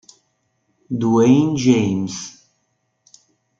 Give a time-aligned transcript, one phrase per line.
[0.99, 2.15] Dwayne James